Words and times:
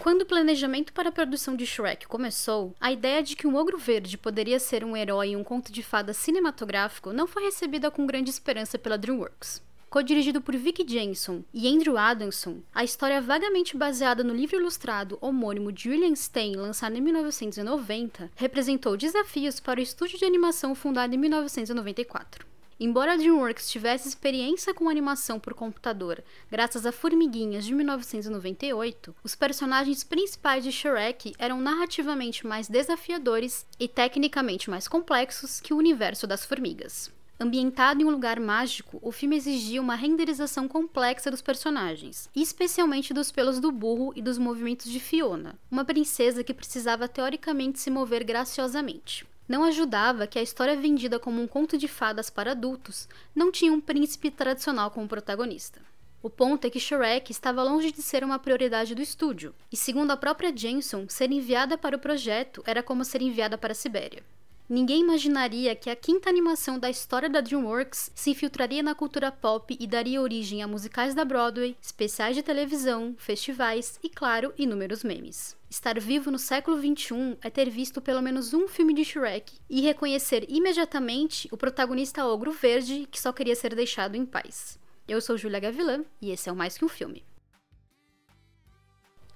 Quando 0.00 0.22
o 0.22 0.26
planejamento 0.26 0.94
para 0.94 1.10
a 1.10 1.12
produção 1.12 1.54
de 1.54 1.66
Shrek 1.66 2.08
começou, 2.08 2.74
a 2.80 2.90
ideia 2.90 3.22
de 3.22 3.36
que 3.36 3.46
um 3.46 3.54
ogro 3.54 3.76
verde 3.76 4.16
poderia 4.16 4.58
ser 4.58 4.82
um 4.82 4.96
herói 4.96 5.28
em 5.28 5.36
um 5.36 5.44
conto 5.44 5.70
de 5.70 5.82
fadas 5.82 6.16
cinematográfico 6.16 7.12
não 7.12 7.26
foi 7.26 7.42
recebida 7.42 7.90
com 7.90 8.06
grande 8.06 8.30
esperança 8.30 8.78
pela 8.78 8.96
DreamWorks. 8.96 9.62
Co-dirigido 9.90 10.40
por 10.40 10.56
Vicky 10.56 10.86
Jenson 10.88 11.44
e 11.52 11.68
Andrew 11.68 11.98
Adamson, 11.98 12.62
a 12.74 12.82
história 12.82 13.20
vagamente 13.20 13.76
baseada 13.76 14.24
no 14.24 14.32
livro 14.32 14.56
ilustrado 14.56 15.18
homônimo 15.20 15.70
de 15.70 15.90
William 15.90 16.16
Stein, 16.16 16.56
lançado 16.56 16.96
em 16.96 17.00
1990, 17.02 18.30
representou 18.36 18.96
desafios 18.96 19.60
para 19.60 19.80
o 19.80 19.82
estúdio 19.82 20.18
de 20.18 20.24
animação 20.24 20.74
fundado 20.74 21.14
em 21.14 21.18
1994. 21.18 22.46
Embora 22.82 23.12
a 23.12 23.16
DreamWorks 23.16 23.70
tivesse 23.70 24.08
experiência 24.08 24.72
com 24.72 24.88
animação 24.88 25.38
por 25.38 25.52
computador 25.52 26.24
graças 26.50 26.86
a 26.86 26.90
Formiguinhas 26.90 27.66
de 27.66 27.74
1998, 27.74 29.14
os 29.22 29.34
personagens 29.34 30.02
principais 30.02 30.64
de 30.64 30.72
Shrek 30.72 31.34
eram 31.38 31.60
narrativamente 31.60 32.46
mais 32.46 32.68
desafiadores 32.68 33.66
e 33.78 33.86
tecnicamente 33.86 34.70
mais 34.70 34.88
complexos 34.88 35.60
que 35.60 35.74
o 35.74 35.76
universo 35.76 36.26
das 36.26 36.42
formigas. 36.42 37.12
Ambientado 37.38 38.00
em 38.00 38.06
um 38.06 38.10
lugar 38.10 38.40
mágico, 38.40 38.98
o 39.02 39.12
filme 39.12 39.36
exigia 39.36 39.82
uma 39.82 39.94
renderização 39.94 40.66
complexa 40.66 41.30
dos 41.30 41.42
personagens, 41.42 42.30
especialmente 42.34 43.12
dos 43.12 43.30
pelos 43.30 43.60
do 43.60 43.70
burro 43.70 44.14
e 44.16 44.22
dos 44.22 44.38
movimentos 44.38 44.90
de 44.90 45.00
Fiona, 45.00 45.54
uma 45.70 45.84
princesa 45.84 46.42
que 46.42 46.54
precisava 46.54 47.06
teoricamente 47.06 47.78
se 47.78 47.90
mover 47.90 48.24
graciosamente. 48.24 49.26
Não 49.50 49.64
ajudava 49.64 50.28
que 50.28 50.38
a 50.38 50.42
história 50.42 50.76
vendida 50.76 51.18
como 51.18 51.42
um 51.42 51.48
conto 51.48 51.76
de 51.76 51.88
fadas 51.88 52.30
para 52.30 52.52
adultos 52.52 53.08
não 53.34 53.50
tinha 53.50 53.72
um 53.72 53.80
príncipe 53.80 54.30
tradicional 54.30 54.92
como 54.92 55.08
protagonista. 55.08 55.80
O 56.22 56.30
ponto 56.30 56.68
é 56.68 56.70
que 56.70 56.78
Shrek 56.78 57.32
estava 57.32 57.64
longe 57.64 57.90
de 57.90 58.00
ser 58.00 58.22
uma 58.22 58.38
prioridade 58.38 58.94
do 58.94 59.02
estúdio, 59.02 59.52
e 59.72 59.76
segundo 59.76 60.12
a 60.12 60.16
própria 60.16 60.56
Jensen, 60.56 61.08
ser 61.08 61.32
enviada 61.32 61.76
para 61.76 61.96
o 61.96 61.98
projeto 61.98 62.62
era 62.64 62.80
como 62.80 63.04
ser 63.04 63.22
enviada 63.22 63.58
para 63.58 63.72
a 63.72 63.74
Sibéria. 63.74 64.22
Ninguém 64.70 65.00
imaginaria 65.00 65.74
que 65.74 65.90
a 65.90 65.96
quinta 65.96 66.28
animação 66.28 66.78
da 66.78 66.88
história 66.88 67.28
da 67.28 67.40
DreamWorks 67.40 68.12
se 68.14 68.30
infiltraria 68.30 68.84
na 68.84 68.94
cultura 68.94 69.32
pop 69.32 69.76
e 69.80 69.84
daria 69.84 70.22
origem 70.22 70.62
a 70.62 70.68
musicais 70.68 71.12
da 71.12 71.24
Broadway, 71.24 71.76
especiais 71.82 72.36
de 72.36 72.42
televisão, 72.44 73.16
festivais 73.18 73.98
e, 74.00 74.08
claro, 74.08 74.54
inúmeros 74.56 75.02
memes. 75.02 75.56
Estar 75.68 75.98
vivo 75.98 76.30
no 76.30 76.38
século 76.38 76.78
XXI 76.78 77.36
é 77.42 77.50
ter 77.50 77.68
visto 77.68 78.00
pelo 78.00 78.22
menos 78.22 78.54
um 78.54 78.68
filme 78.68 78.94
de 78.94 79.04
Shrek 79.04 79.54
e 79.68 79.80
reconhecer 79.80 80.46
imediatamente 80.48 81.48
o 81.50 81.56
protagonista 81.56 82.24
ogro 82.24 82.52
verde 82.52 83.08
que 83.10 83.20
só 83.20 83.32
queria 83.32 83.56
ser 83.56 83.74
deixado 83.74 84.14
em 84.14 84.24
paz. 84.24 84.78
Eu 85.08 85.20
sou 85.20 85.36
Julia 85.36 85.58
Gavilã 85.58 86.04
e 86.22 86.30
esse 86.30 86.48
é 86.48 86.52
o 86.52 86.54
Mais 86.54 86.78
Que 86.78 86.84
Um 86.84 86.88
Filme. 86.88 87.24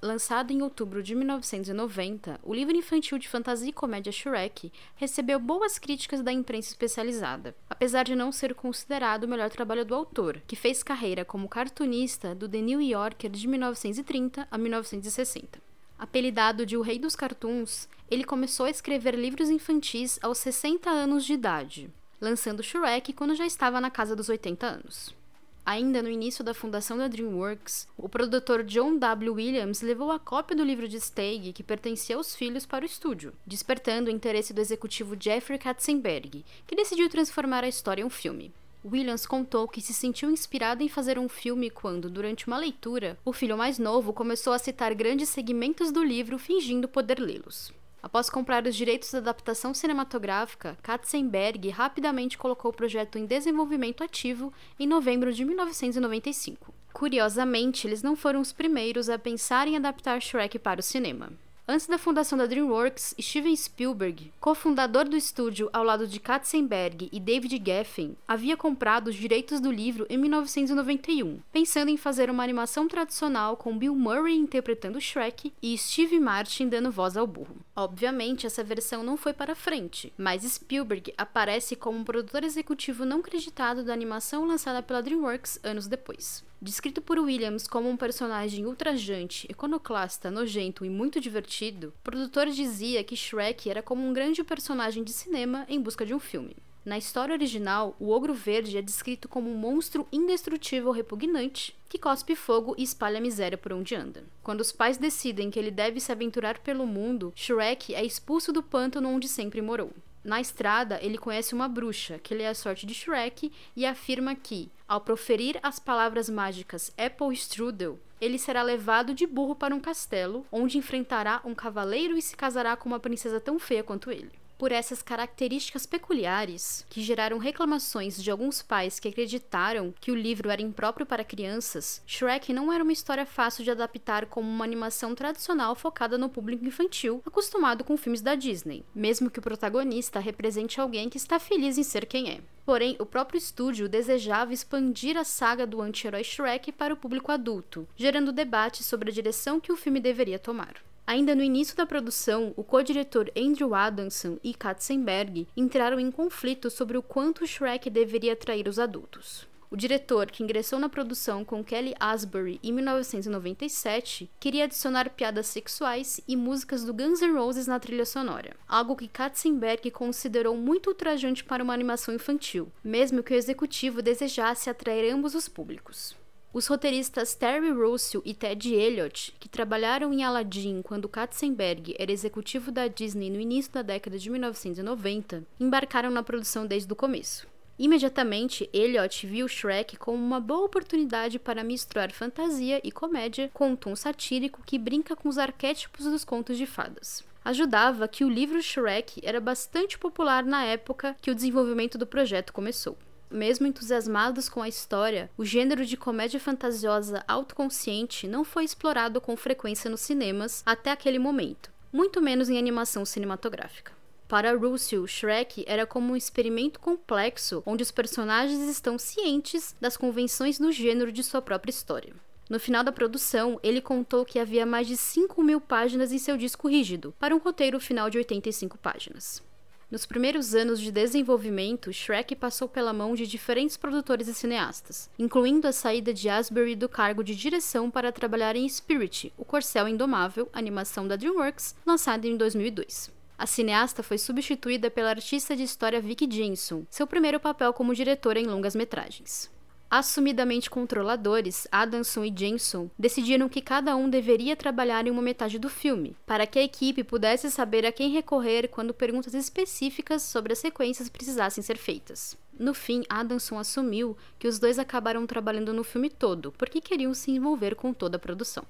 Lançado 0.05 0.51
em 0.51 0.61
outubro 0.61 1.03
de 1.03 1.15
1990, 1.15 2.39
o 2.43 2.53
livro 2.53 2.77
infantil 2.77 3.17
de 3.17 3.27
fantasia 3.27 3.71
e 3.71 3.73
comédia 3.73 4.13
Shrek 4.13 4.71
recebeu 4.97 5.41
boas 5.41 5.79
críticas 5.79 6.21
da 6.21 6.31
imprensa 6.31 6.69
especializada, 6.69 7.57
apesar 7.71 8.03
de 8.03 8.15
não 8.15 8.31
ser 8.31 8.55
considerado 8.55 9.25
o 9.25 9.29
melhor 9.29 9.49
trabalho 9.49 9.83
do 9.83 9.95
autor, 9.95 10.43
que 10.47 10.57
fez 10.57 10.83
carreira 10.83 11.25
como 11.25 11.49
cartunista 11.49 12.35
do 12.35 12.47
The 12.47 12.61
New 12.61 12.83
Yorker 12.83 13.31
de 13.31 13.49
1930 13.49 14.47
a 14.51 14.59
1960. 14.59 15.59
Apelidado 15.99 16.67
de 16.67 16.77
O 16.77 16.83
Rei 16.83 16.99
dos 16.99 17.17
Cartoons, 17.17 17.89
ele 18.11 18.25
começou 18.25 18.67
a 18.67 18.71
escrever 18.71 19.15
livros 19.15 19.49
infantis 19.49 20.19
aos 20.21 20.37
60 20.37 20.91
anos 20.91 21.25
de 21.25 21.33
idade, 21.33 21.91
lançando 22.21 22.63
Shrek 22.63 23.15
quando 23.15 23.35
já 23.35 23.47
estava 23.47 23.81
na 23.81 23.91
casa 23.91 24.15
dos 24.15 24.29
80 24.29 24.67
anos. 24.67 25.24
Ainda 25.67 26.03
no 26.03 26.11
início 26.11 26.45
da 26.45 26.53
fundação 26.53 26.99
da 26.99 27.09
DreamWorks, 27.09 27.89
o 27.97 28.07
produtor 28.07 28.63
John 28.65 28.99
W. 28.99 29.33
Williams 29.33 29.81
levou 29.81 30.13
a 30.13 30.19
cópia 30.19 30.55
do 30.55 30.63
livro 30.63 30.87
de 30.87 31.01
Steig, 31.01 31.55
que 31.55 31.63
pertencia 31.63 32.17
aos 32.17 32.37
filhos, 32.37 32.67
para 32.67 32.85
o 32.85 32.87
estúdio, 32.87 33.33
despertando 33.47 34.11
o 34.11 34.13
interesse 34.13 34.53
do 34.53 34.61
executivo 34.61 35.17
Jeffrey 35.19 35.59
Katzenberg, 35.59 36.45
que 36.67 36.77
decidiu 36.77 37.09
transformar 37.09 37.65
a 37.65 37.69
história 37.69 38.03
em 38.03 38.05
um 38.05 38.11
filme. 38.11 38.53
Williams 38.85 39.25
contou 39.25 39.67
que 39.67 39.81
se 39.81 39.95
sentiu 39.95 40.31
inspirado 40.31 40.83
em 40.83 40.89
fazer 40.89 41.19
um 41.19 41.31
filme 41.31 41.71
quando, 41.71 42.11
durante 42.11 42.47
uma 42.47 42.59
leitura, 42.59 43.19
o 43.25 43.33
filho 43.33 43.57
mais 43.57 43.79
novo 43.79 44.13
começou 44.13 44.53
a 44.53 44.59
citar 44.59 44.95
grandes 44.95 45.31
segmentos 45.31 45.91
do 45.91 46.05
livro 46.05 46.39
fingindo 46.39 46.87
poder 46.87 47.19
lê-los. 47.19 47.73
Após 48.05 48.29
comprar 48.29 48.67
os 48.67 48.77
direitos 48.77 49.11
da 49.13 49.19
adaptação 49.19 49.73
cinematográfica, 49.73 50.77
Katzenberg 50.83 51.71
rapidamente 51.71 52.37
colocou 52.37 52.71
o 52.71 52.75
projeto 52.75 53.17
em 53.17 53.25
desenvolvimento 53.25 54.05
ativo 54.05 54.53
em 54.79 54.87
novembro 54.87 55.33
de 55.33 55.43
1995. 55.43 56.75
Curiosamente, 56.93 57.87
eles 57.87 58.03
não 58.03 58.15
foram 58.15 58.43
os 58.43 58.53
primeiros 58.53 59.09
a 59.09 59.19
pensar 59.19 59.67
em 59.67 59.79
adaptar 59.79 60.21
Shrek 60.21 60.59
para 60.59 60.81
o 60.81 60.83
cinema. 60.83 61.33
Antes 61.67 61.87
da 61.87 61.97
fundação 61.97 62.37
da 62.37 62.45
DreamWorks, 62.45 63.15
Steven 63.19 63.57
Spielberg, 63.57 64.31
cofundador 64.39 65.09
do 65.09 65.17
estúdio 65.17 65.71
ao 65.73 65.83
lado 65.83 66.07
de 66.07 66.21
Katzenberg 66.21 67.09
e 67.11 67.19
David 67.19 67.59
Geffen, 67.65 68.15
havia 68.29 68.55
comprado 68.55 69.09
os 69.09 69.15
direitos 69.15 69.61
do 69.61 69.73
livro 69.73 70.07
em 70.11 70.19
1991, 70.19 71.41
pensando 71.51 71.89
em 71.89 71.97
fazer 71.97 72.29
uma 72.29 72.43
animação 72.43 72.87
tradicional 72.87 73.57
com 73.57 73.79
Bill 73.79 73.95
Murray 73.95 74.37
interpretando 74.37 75.01
Shrek 75.01 75.55
e 75.63 75.79
Steve 75.79 76.21
Martin 76.21 76.69
dando 76.69 76.91
voz 76.91 77.17
ao 77.17 77.27
burro. 77.27 77.57
Obviamente, 77.75 78.47
essa 78.47 78.63
versão 78.63 79.03
não 79.03 79.17
foi 79.17 79.33
para 79.33 79.55
frente, 79.55 80.13
mas 80.19 80.43
Spielberg 80.43 81.15
aparece 81.17 81.75
como 81.75 81.99
um 81.99 82.05
produtor 82.05 82.45
executivo 82.45 83.07
não 83.07 83.23
creditado 83.23 83.83
da 83.83 83.95
animação 83.95 84.45
lançada 84.45 84.83
pela 84.83 85.01
DreamWorks 85.01 85.61
anos 85.65 85.87
depois. 85.87 86.45
Descrito 86.65 87.03
por 87.03 87.19
Williams 87.19 87.69
como 87.69 87.91
um 87.91 87.97
personagem 87.97 88.65
ultrajante, 88.65 89.47
iconoclasta, 89.51 90.31
nojento 90.31 90.83
e 90.83 90.89
muito 90.89 91.21
divertido, 91.21 91.89
o 91.89 92.03
produtor 92.03 92.47
dizia 92.47 93.05
que 93.05 93.15
Shrek 93.15 93.69
era 93.69 93.83
como 93.83 94.09
um 94.09 94.15
grande 94.15 94.43
personagem 94.43 95.05
de 95.05 95.13
cinema 95.13 95.67
em 95.69 95.79
busca 95.79 96.07
de 96.07 96.15
um 96.15 96.19
filme. 96.19 96.57
Na 96.83 96.97
história 96.97 97.35
original, 97.35 97.95
o 98.01 98.09
ogro 98.09 98.33
verde 98.33 98.79
é 98.79 98.81
descrito 98.81 99.29
como 99.29 99.51
um 99.51 99.59
monstro 99.59 100.09
indestrutível 100.11 100.91
repugnante 100.91 101.77
que 101.87 101.99
cospe 101.99 102.35
fogo 102.35 102.75
e 102.79 102.83
espalha 102.83 103.21
miséria 103.21 103.59
por 103.59 103.75
onde 103.75 103.95
anda. 103.95 104.25
Quando 104.43 104.63
os 104.63 104.73
pais 104.73 104.97
decidem 104.97 105.51
que 105.51 105.59
ele 105.59 105.71
deve 105.71 106.01
se 106.01 106.13
aventurar 106.13 106.61
pelo 106.61 106.87
mundo, 106.87 107.31
Shrek 107.37 107.95
é 107.95 108.03
expulso 108.03 108.55
do 108.55 108.63
pântano 108.63 109.11
onde 109.11 109.29
sempre 109.29 109.61
morou. 109.61 109.93
Na 110.25 110.41
estrada, 110.41 110.99
ele 111.03 111.19
conhece 111.19 111.55
uma 111.55 111.69
bruxa, 111.69 112.19
que 112.19 112.35
lê 112.35 112.47
a 112.47 112.55
sorte 112.55 112.87
de 112.87 112.95
Shrek 112.95 113.53
e 113.77 113.85
afirma 113.85 114.35
que, 114.35 114.73
ao 114.89 115.03
proferir 115.03 115.61
as 115.63 115.79
palavras 115.79 116.31
mágicas 116.31 116.91
Apple 116.97 117.35
Strudel, 117.35 117.99
ele 118.19 118.39
será 118.39 118.63
levado 118.63 119.13
de 119.13 119.27
burro 119.27 119.55
para 119.55 119.75
um 119.75 119.81
castelo, 119.81 120.47
onde 120.51 120.79
enfrentará 120.79 121.43
um 121.45 121.55
cavaleiro 121.55 122.17
e 122.17 122.23
se 122.23 122.35
casará 122.35 122.75
com 122.75 122.89
uma 122.89 122.99
princesa 122.99 123.39
tão 123.39 123.59
feia 123.59 123.85
quanto 123.85 124.11
ele 124.11 124.44
por 124.59 124.73
essas 124.73 125.03
características 125.03 125.87
peculiares, 125.87 126.87
que 126.89 127.03
geraram 127.03 127.39
reclamações 127.39 128.23
de 128.23 128.31
alguns 128.31 128.63
pais 128.63 128.99
que 128.99 129.09
acreditaram 129.09 129.95
que 130.01 130.11
o 130.11 130.17
livro 130.17 130.51
era 130.51 130.63
impróprio 130.63 131.07
para 131.07 131.25
crianças, 131.25 132.03
Shrek 132.07 132.53
não 132.53 132.73
era 132.73 132.83
uma 132.83 132.93
história 132.93 133.27
fácil 133.27 133.65
de 133.65 133.71
adaptar 133.71 134.27
como 134.27 134.49
uma 134.49 134.65
animação 134.65 135.15
tradicional 135.15 135.75
focada 135.75 136.17
no 136.17 136.29
público 136.29 136.65
infantil, 136.65 137.23
acostumado 137.27 137.85
com 137.85 137.97
filmes 137.97 138.21
da 138.21 138.35
Disney, 138.35 138.85
mesmo 138.95 139.31
que 139.31 139.39
o 139.39 139.43
protagonista 139.43 140.21
represente 140.21 140.81
alguém 140.81 141.09
que 141.09 141.17
está 141.17 141.39
feliz 141.39 141.79
em 141.79 141.83
ser 141.83 142.07
quem 142.07 142.31
é. 142.31 142.41
Porém, 142.65 142.97
o 142.99 143.05
próprio 143.05 143.37
estúdio 143.37 143.89
desejava 143.89 144.55
expandir 144.55 145.19
a 145.19 145.25
saga 145.25 145.67
do 145.67 145.83
anti-herói 145.83 146.25
Shrek 146.25 146.73
para 146.73 146.95
o 146.95 146.97
público 146.97 147.31
adulto, 147.31 147.87
gerando 147.95 148.33
debate 148.33 148.83
sobre 148.83 149.11
a 149.11 149.13
direção 149.13 149.61
que 149.61 149.71
o 149.71 149.77
filme 149.77 150.01
deveria 150.01 150.39
tomar. 150.39 150.75
Ainda 151.07 151.35
no 151.35 151.43
início 151.43 151.77
da 151.77 151.85
produção, 151.85 152.55
o 152.57 152.65
co-diretor 152.65 153.31
Andrew 153.37 153.75
Adamson 153.75 154.39
e 154.43 154.55
Katzenberg 154.55 155.47
entraram 155.55 156.01
em 156.01 156.11
conflito 156.11 156.71
sobre 156.71 156.97
o 156.97 157.03
quanto 157.03 157.47
Shrek 157.47 157.91
deveria 157.91 158.33
atrair 158.33 158.67
os 158.67 158.79
adultos. 158.79 159.47
O 159.71 159.77
diretor, 159.77 160.31
que 160.31 160.43
ingressou 160.43 160.79
na 160.79 160.89
produção 160.89 161.45
com 161.45 161.63
Kelly 161.63 161.95
Asbury 161.99 162.61
em 162.63 162.73
1997, 162.73 164.31
queria 164.39 164.65
adicionar 164.65 165.11
piadas 165.11 165.49
sexuais 165.49 166.21
e 166.27 166.37
músicas 166.37 166.85
do 166.85 166.95
Guns 166.95 167.21
N' 167.21 167.33
Roses 167.33 167.67
na 167.67 167.81
trilha 167.81 168.07
sonora, 168.07 168.57
algo 168.69 168.97
que 168.97 169.09
Katzenberg 169.09 169.91
considerou 169.91 170.57
muito 170.57 170.91
ultrajante 170.91 171.45
para 171.45 171.63
uma 171.63 171.75
animação 171.75 172.15
infantil, 172.15 172.71
mesmo 172.83 173.23
que 173.23 173.35
o 173.35 173.37
executivo 173.37 174.01
desejasse 174.01 174.71
atrair 174.71 175.13
ambos 175.13 175.35
os 175.35 175.49
públicos. 175.49 176.17
Os 176.55 176.69
roteiristas 176.69 177.35
Terry 177.35 177.73
Russell 177.73 178.23
e 178.25 178.33
Ted 178.33 178.73
Elliott, 178.73 179.35
que 179.41 179.49
trabalharam 179.49 180.13
em 180.13 180.23
Aladdin 180.23 180.83
quando 180.83 181.09
Katzenberg 181.09 181.97
era 181.99 182.13
executivo 182.13 182.71
da 182.71 182.87
Disney 182.87 183.29
no 183.29 183.41
início 183.41 183.73
da 183.73 183.83
década 183.83 184.17
de 184.17 184.31
1990, 184.31 185.43
embarcaram 185.59 186.13
na 186.13 186.23
produção 186.23 186.65
desde 186.65 186.93
o 186.93 186.95
começo. 186.95 187.45
Imediatamente, 187.77 188.71
Elliott 188.73 189.27
viu 189.27 189.49
Shrek 189.49 189.97
como 189.97 190.25
uma 190.25 190.39
boa 190.39 190.67
oportunidade 190.67 191.41
para 191.41 191.65
misturar 191.65 192.13
fantasia 192.13 192.81
e 192.85 192.93
comédia 192.93 193.51
com 193.53 193.71
um 193.71 193.77
tom 193.77 193.97
satírico 193.97 194.63
que 194.65 194.79
brinca 194.79 195.17
com 195.17 195.29
os 195.29 195.39
arquétipos 195.39 196.05
dos 196.05 196.25
contos 196.25 196.57
de 196.57 196.67
fadas. 196.67 197.25
Ajudava 197.45 198.07
que 198.07 198.25
o 198.25 198.31
livro 198.31 198.63
Shrek 198.63 199.21
era 199.25 199.41
bastante 199.41 199.99
popular 199.99 200.45
na 200.45 200.65
época 200.65 201.17
que 201.21 201.33
o 201.33 201.35
desenvolvimento 201.35 201.99
do 201.99 202.07
projeto 202.07 202.53
começou. 202.53 202.97
Mesmo 203.35 203.67
entusiasmados 203.67 204.49
com 204.49 204.63
a 204.63 204.69
história, 204.69 205.31
o 205.37 205.45
gênero 205.45 205.85
de 205.85 205.97
comédia 205.97 206.39
fantasiosa 206.39 207.25
autoconsciente 207.27 208.29
não 208.29 208.45
foi 208.45 208.65
explorado 208.65 209.21
com 209.21 209.37
frequência 209.37 209.91
nos 209.91 210.01
cinemas 210.01 210.63
até 210.65 210.91
aquele 210.91 211.19
momento, 211.19 211.73
muito 211.93 212.23
menos 212.23 212.49
em 212.49 212.57
animação 212.57 213.05
cinematográfica. 213.05 213.93
Para 214.29 214.57
Russell, 214.57 215.07
Shrek 215.07 215.65
era 215.67 215.87
como 215.87 216.13
um 216.13 216.17
experimento 216.17 216.81
complexo 216.81 217.63
onde 217.67 217.83
os 217.83 217.91
personagens 217.91 218.69
estão 218.69 218.99
cientes 218.99 219.77
das 219.81 219.97
convenções 219.97 220.59
do 220.59 220.73
gênero 220.73 221.13
de 221.13 221.23
sua 221.23 221.43
própria 221.43 221.71
história. 221.71 222.15
No 222.49 222.61
final 222.61 222.85
da 222.85 222.93
produção, 222.93 223.59
ele 223.63 223.81
contou 223.81 224.25
que 224.25 224.39
havia 224.39 224.67
mais 224.67 224.87
de 224.87 224.97
5 224.97 225.43
mil 225.43 225.61
páginas 225.61 226.13
em 226.13 226.19
seu 226.19 226.37
disco 226.37 226.69
rígido, 226.69 227.15
para 227.19 227.35
um 227.35 227.39
roteiro 227.39 227.81
final 227.81 228.11
de 228.11 228.19
85 228.19 228.77
páginas. 228.79 229.43
Nos 229.91 230.07
primeiros 230.07 230.55
anos 230.55 230.81
de 230.81 230.91
desenvolvimento, 230.91 231.93
Shrek 231.93 232.35
passou 232.35 232.69
pela 232.69 232.93
mão 232.93 233.15
de 233.15 233.27
diferentes 233.27 233.77
produtores 233.77 234.27
e 234.29 234.35
cineastas, 234.35 235.11
incluindo 235.19 235.69
a 235.69 235.73
saída 235.73 236.13
de 236.13 236.29
Asbury 236.29 236.75
do 236.75 236.89
cargo 236.89 237.23
de 237.23 237.35
direção 237.35 237.91
para 237.91 238.11
trabalhar 238.11 238.57
em 238.57 238.69
Spirit, 238.69 239.33
o 239.37 239.45
Corcel 239.45 239.87
Indomável, 239.87 240.49
animação 240.53 241.07
da 241.07 241.17
DreamWorks, 241.17 241.77
lançada 241.87 242.27
em 242.27 242.37
2002. 242.37 243.13
A 243.37 243.47
cineasta 243.47 244.03
foi 244.03 244.17
substituída 244.17 244.91
pela 244.91 245.11
artista 245.11 245.55
de 245.55 245.65
história 245.65 246.01
Vicky 246.01 246.29
Jenson, 246.31 246.85
seu 246.89 247.07
primeiro 247.07 247.39
papel 247.39 247.73
como 247.73 247.95
diretora 247.95 248.41
em 248.41 248.47
longas-metragens. 248.47 249.51
Assumidamente 249.91 250.69
controladores, 250.69 251.69
Adamson 251.71 252.25
e 252.25 252.35
Jenson 252.37 252.91
decidiram 252.99 253.49
que 253.49 253.61
cada 253.61 253.95
um 253.95 254.09
deveria 254.09 254.57
trabalhar 254.57 255.07
em 255.07 255.11
uma 255.11 255.23
metade 255.23 255.59
do 255.59 255.69
filme, 255.69 256.17
para 256.27 256.47
que 256.47 256.59
a 256.59 256.63
equipe 256.65 257.05
pudesse 257.05 257.51
saber 257.51 257.87
a 257.87 257.93
quem 257.93 258.11
recorrer 258.11 258.69
quando 258.69 258.93
perguntas 258.93 259.35
específicas 259.35 260.23
sobre 260.23 260.53
as 260.53 260.59
sequências 260.59 261.09
precisassem 261.09 261.63
ser 261.63 261.79
feitas. 261.79 262.37
No 262.59 262.73
fim, 262.73 263.05
Adamson 263.09 263.59
assumiu 263.59 264.17
que 264.39 264.49
os 264.49 264.59
dois 264.59 264.79
acabaram 264.79 265.27
trabalhando 265.27 265.73
no 265.73 265.85
filme 265.85 266.09
todo, 266.09 266.53
porque 266.53 266.81
queriam 266.81 267.13
se 267.13 267.31
envolver 267.31 267.75
com 267.75 267.93
toda 267.93 268.17
a 268.17 268.21
produção. 268.21 268.65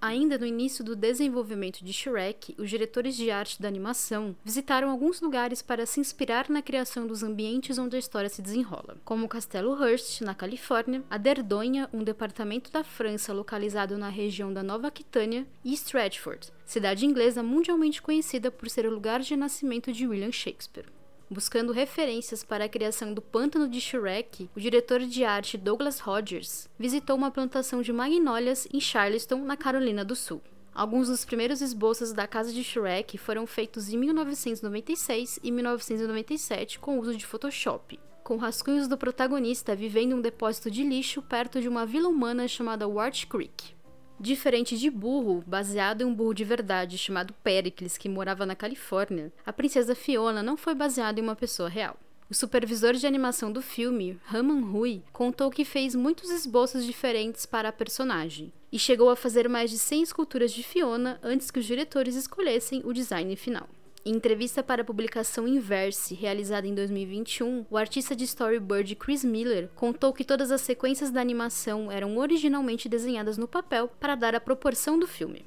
Ainda 0.00 0.38
no 0.38 0.46
início 0.46 0.84
do 0.84 0.94
desenvolvimento 0.94 1.84
de 1.84 1.92
Shrek, 1.92 2.54
os 2.56 2.70
diretores 2.70 3.16
de 3.16 3.32
arte 3.32 3.60
da 3.60 3.66
animação 3.66 4.36
visitaram 4.44 4.90
alguns 4.90 5.20
lugares 5.20 5.60
para 5.60 5.84
se 5.86 5.98
inspirar 5.98 6.48
na 6.48 6.62
criação 6.62 7.04
dos 7.04 7.24
ambientes 7.24 7.78
onde 7.78 7.96
a 7.96 7.98
história 7.98 8.28
se 8.28 8.40
desenrola, 8.40 8.96
como 9.04 9.26
o 9.26 9.28
Castelo 9.28 9.76
Hearst, 9.82 10.20
na 10.20 10.36
Califórnia, 10.36 11.02
a 11.10 11.18
Dordogne, 11.18 11.88
um 11.92 12.04
departamento 12.04 12.70
da 12.70 12.84
França 12.84 13.32
localizado 13.32 13.98
na 13.98 14.08
região 14.08 14.52
da 14.52 14.62
Nova 14.62 14.86
Aquitânia, 14.86 15.44
e 15.64 15.74
Stratford, 15.74 16.52
cidade 16.64 17.04
inglesa 17.04 17.42
mundialmente 17.42 18.00
conhecida 18.00 18.52
por 18.52 18.70
ser 18.70 18.86
o 18.86 18.94
lugar 18.94 19.20
de 19.20 19.36
nascimento 19.36 19.92
de 19.92 20.06
William 20.06 20.30
Shakespeare. 20.30 20.97
Buscando 21.30 21.74
referências 21.74 22.42
para 22.42 22.64
a 22.64 22.68
criação 22.70 23.12
do 23.12 23.20
Pântano 23.20 23.68
de 23.68 23.82
Shrek, 23.82 24.48
o 24.56 24.60
diretor 24.60 25.00
de 25.00 25.24
arte 25.24 25.58
Douglas 25.58 26.00
Rogers 26.00 26.70
visitou 26.78 27.14
uma 27.16 27.30
plantação 27.30 27.82
de 27.82 27.92
magnólias 27.92 28.66
em 28.72 28.80
Charleston, 28.80 29.44
na 29.44 29.54
Carolina 29.54 30.02
do 30.02 30.16
Sul. 30.16 30.40
Alguns 30.74 31.08
dos 31.08 31.26
primeiros 31.26 31.60
esboços 31.60 32.14
da 32.14 32.26
casa 32.26 32.50
de 32.50 32.64
Shrek 32.64 33.18
foram 33.18 33.46
feitos 33.46 33.92
em 33.92 33.98
1996 33.98 35.38
e 35.42 35.50
1997 35.50 36.78
com 36.78 36.98
uso 36.98 37.14
de 37.14 37.26
Photoshop, 37.26 38.00
com 38.24 38.38
rascunhos 38.38 38.88
do 38.88 38.96
protagonista 38.96 39.76
vivendo 39.76 40.12
em 40.12 40.14
um 40.14 40.22
depósito 40.22 40.70
de 40.70 40.82
lixo 40.82 41.20
perto 41.20 41.60
de 41.60 41.68
uma 41.68 41.84
vila 41.84 42.08
humana 42.08 42.48
chamada 42.48 42.88
Wart 42.88 43.26
Creek. 43.26 43.76
Diferente 44.20 44.76
de 44.76 44.90
Burro, 44.90 45.44
baseado 45.46 46.00
em 46.00 46.04
um 46.04 46.12
burro 46.12 46.34
de 46.34 46.42
verdade 46.42 46.98
chamado 46.98 47.32
Pericles 47.34 47.96
que 47.96 48.08
morava 48.08 48.44
na 48.44 48.56
Califórnia, 48.56 49.32
a 49.46 49.52
princesa 49.52 49.94
Fiona 49.94 50.42
não 50.42 50.56
foi 50.56 50.74
baseada 50.74 51.20
em 51.20 51.22
uma 51.22 51.36
pessoa 51.36 51.68
real. 51.68 51.96
O 52.28 52.34
supervisor 52.34 52.94
de 52.94 53.06
animação 53.06 53.52
do 53.52 53.62
filme, 53.62 54.18
Raman 54.24 54.60
Rui, 54.60 55.02
contou 55.12 55.50
que 55.50 55.64
fez 55.64 55.94
muitos 55.94 56.30
esboços 56.30 56.84
diferentes 56.84 57.46
para 57.46 57.68
a 57.68 57.72
personagem 57.72 58.52
e 58.72 58.78
chegou 58.78 59.08
a 59.08 59.16
fazer 59.16 59.48
mais 59.48 59.70
de 59.70 59.78
100 59.78 60.02
esculturas 60.02 60.52
de 60.52 60.64
Fiona 60.64 61.20
antes 61.22 61.50
que 61.50 61.60
os 61.60 61.64
diretores 61.64 62.16
escolhessem 62.16 62.82
o 62.84 62.92
design 62.92 63.34
final. 63.36 63.68
Em 64.08 64.14
entrevista 64.14 64.62
para 64.62 64.80
a 64.80 64.84
publicação 64.86 65.46
Inverse, 65.46 66.14
realizada 66.14 66.66
em 66.66 66.74
2021, 66.74 67.66
o 67.68 67.76
artista 67.76 68.16
de 68.16 68.24
storyboard 68.24 68.94
Chris 68.94 69.22
Miller 69.22 69.68
contou 69.74 70.14
que 70.14 70.24
todas 70.24 70.50
as 70.50 70.62
sequências 70.62 71.10
da 71.10 71.20
animação 71.20 71.92
eram 71.92 72.16
originalmente 72.16 72.88
desenhadas 72.88 73.36
no 73.36 73.46
papel 73.46 73.86
para 74.00 74.14
dar 74.14 74.34
a 74.34 74.40
proporção 74.40 74.98
do 74.98 75.06
filme. 75.06 75.44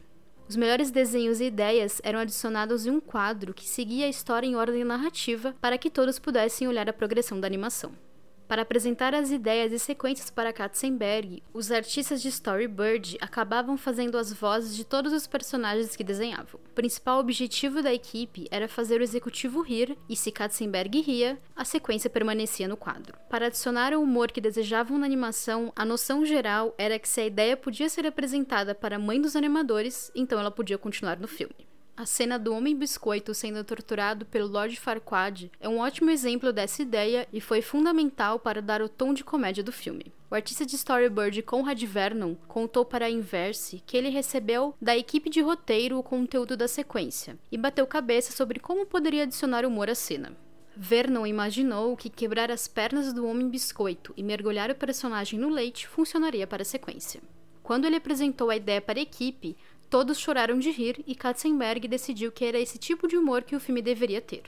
Os 0.48 0.56
melhores 0.56 0.92
desenhos 0.92 1.42
e 1.42 1.46
ideias 1.46 2.00
eram 2.04 2.20
adicionados 2.20 2.86
em 2.86 2.92
um 2.92 3.00
quadro 3.00 3.52
que 3.52 3.68
seguia 3.68 4.06
a 4.06 4.10
história 4.10 4.46
em 4.46 4.56
ordem 4.56 4.84
narrativa 4.84 5.56
para 5.60 5.76
que 5.76 5.90
todos 5.90 6.20
pudessem 6.20 6.68
olhar 6.68 6.88
a 6.88 6.94
progressão 6.94 7.40
da 7.40 7.48
animação. 7.48 7.92
Para 8.52 8.64
apresentar 8.64 9.16
as 9.16 9.32
ideias 9.32 9.72
e 9.72 9.80
sequências 9.80 10.30
para 10.30 10.52
Katzenberg, 10.52 11.42
os 11.54 11.72
artistas 11.72 12.22
de 12.22 12.28
storyboard 12.28 13.18
acabavam 13.22 13.78
fazendo 13.78 14.18
as 14.18 14.34
vozes 14.34 14.76
de 14.76 14.84
todos 14.84 15.14
os 15.14 15.26
personagens 15.26 15.96
que 15.96 16.04
desenhavam. 16.04 16.60
O 16.70 16.74
principal 16.76 17.18
objetivo 17.22 17.82
da 17.82 17.94
equipe 17.94 18.50
era 18.52 18.68
fazer 18.68 19.00
o 19.00 19.04
executivo 19.06 19.62
rir, 19.62 19.98
e 20.10 20.18
se 20.18 20.34
Katzenberg 20.34 21.00
ria, 21.00 21.40
a 21.56 21.64
sequência 21.64 22.10
permanecia 22.10 22.68
no 22.68 22.76
quadro. 22.76 23.18
Para 23.30 23.46
adicionar 23.46 23.94
o 23.94 24.02
humor 24.02 24.30
que 24.30 24.42
desejavam 24.42 24.98
na 24.98 25.06
animação, 25.06 25.72
a 25.74 25.86
noção 25.86 26.26
geral 26.26 26.76
era 26.78 27.00
que 27.00 27.08
se 27.08 27.22
a 27.22 27.26
ideia 27.26 27.56
podia 27.56 27.88
ser 27.88 28.06
apresentada 28.06 28.76
para 28.76 28.98
a 28.98 29.00
mãe 29.00 29.22
dos 29.22 29.38
animadores, 29.38 30.12
então 30.14 30.38
ela 30.38 30.52
podia 30.52 30.78
continuar 30.78 31.18
no 31.18 31.28
filme. 31.30 31.71
A 32.02 32.06
cena 32.08 32.40
do 32.40 32.52
Homem 32.56 32.76
Biscoito 32.76 33.32
sendo 33.32 33.64
torturado 33.64 34.26
pelo 34.26 34.48
Lord 34.48 34.76
Farquaad 34.76 35.52
é 35.60 35.70
um 35.70 35.78
ótimo 35.78 36.10
exemplo 36.10 36.52
dessa 36.52 36.82
ideia 36.82 37.28
e 37.32 37.40
foi 37.40 37.62
fundamental 37.62 38.40
para 38.40 38.60
dar 38.60 38.82
o 38.82 38.90
tom 38.90 39.14
de 39.14 39.24
comédia 39.24 39.64
do 39.64 39.72
filme. 39.72 40.12
O 40.28 40.34
artista 40.34 40.66
de 40.66 40.76
storyboard 40.76 41.44
Conrad 41.44 41.80
Vernon 41.84 42.34
contou 42.48 42.84
para 42.84 43.06
a 43.06 43.10
Inverse 43.12 43.84
que 43.86 43.96
ele 43.96 44.10
recebeu 44.10 44.74
da 44.82 44.98
equipe 44.98 45.30
de 45.30 45.42
roteiro 45.42 46.00
o 46.00 46.02
conteúdo 46.02 46.58
da 46.58 46.68
sequência 46.68 47.38
e 47.52 47.56
bateu 47.56 47.86
cabeça 47.86 48.32
sobre 48.32 48.60
como 48.60 48.84
poderia 48.84 49.22
adicionar 49.22 49.64
humor 49.64 49.88
à 49.88 49.94
cena. 49.94 50.36
Vernon 50.76 51.28
imaginou 51.28 51.96
que 51.96 52.10
quebrar 52.10 52.50
as 52.50 52.68
pernas 52.68 53.14
do 53.14 53.28
Homem 53.28 53.48
Biscoito 53.48 54.12
e 54.18 54.24
mergulhar 54.24 54.72
o 54.72 54.76
personagem 54.76 55.38
no 55.38 55.50
leite 55.50 55.88
funcionaria 55.88 56.48
para 56.48 56.64
a 56.64 56.66
sequência. 56.66 57.22
Quando 57.62 57.86
ele 57.86 57.98
apresentou 57.98 58.50
a 58.50 58.56
ideia 58.56 58.82
para 58.82 59.00
a 59.00 59.04
equipe, 59.04 59.56
Todos 59.92 60.18
choraram 60.18 60.58
de 60.58 60.72
rir 60.72 61.04
e 61.06 61.14
Katzenberg 61.14 61.86
decidiu 61.86 62.32
que 62.32 62.46
era 62.46 62.58
esse 62.58 62.78
tipo 62.78 63.10
de 63.10 63.18
humor 63.18 63.44
que 63.44 63.58
o 63.58 63.60
filme 63.60 63.82
deveria 63.82 64.22
ter. 64.22 64.44